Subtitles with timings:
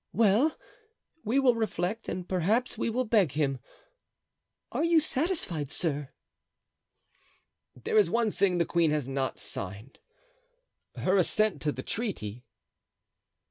[0.13, 0.57] Well,
[1.23, 3.59] we will reflect and perhaps we will beg him.
[4.71, 6.09] Are you satisfied, sir?"
[7.75, 12.47] "There is one thing the queen has not signed—her assent to the treaty."